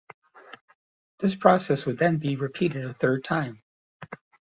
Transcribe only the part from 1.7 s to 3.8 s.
would then be repeated a third time.